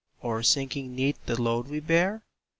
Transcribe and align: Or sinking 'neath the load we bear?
Or 0.23 0.41
sinking 0.41 0.95
'neath 0.95 1.23
the 1.27 1.39
load 1.39 1.67
we 1.67 1.79
bear? 1.79 2.23